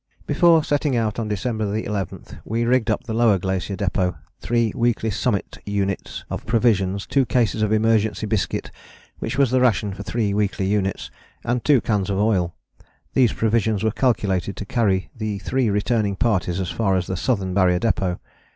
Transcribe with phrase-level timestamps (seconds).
[0.25, 5.11] "Before setting out on December 11 we rigged up the Lower Glacier Depôt, three weekly
[5.11, 8.71] Summit units of provisions, two cases of emergency biscuit
[9.19, 11.11] which was the ration for three weekly units,
[11.43, 12.55] and two cans of oil.
[13.13, 17.53] These provisions were calculated to carry the three returning parties as far as the Southern
[17.53, 18.17] Barrier Depôt.